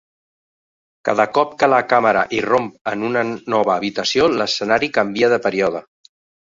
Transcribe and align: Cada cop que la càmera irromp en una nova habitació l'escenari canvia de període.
Cada 1.09 1.27
cop 1.35 1.51
que 1.59 1.69
la 1.75 1.83
càmera 1.91 2.25
irromp 2.39 2.73
en 2.95 3.07
una 3.11 3.25
nova 3.57 3.77
habitació 3.79 4.35
l'escenari 4.41 4.95
canvia 5.01 5.33
de 5.37 5.45
període. 5.49 5.89